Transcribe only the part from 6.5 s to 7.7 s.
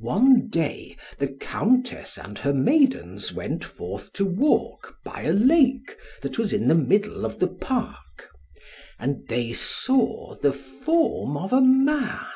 in the middle of the